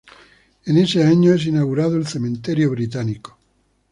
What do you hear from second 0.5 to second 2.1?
En ese año es inaugurado el